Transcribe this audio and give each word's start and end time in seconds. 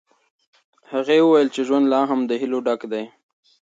هغې 0.91 1.17
وویل 1.21 1.47
چې 1.55 1.61
ژوند 1.67 1.85
لا 1.93 2.01
هم 2.09 2.19
له 2.29 2.35
هیلو 2.41 2.59
ډک 2.67 2.81
دی. 2.91 3.03